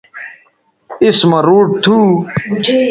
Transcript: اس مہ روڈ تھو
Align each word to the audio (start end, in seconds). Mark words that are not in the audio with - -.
اس 1.05 1.17
مہ 1.29 1.39
روڈ 1.47 1.67
تھو 1.83 1.95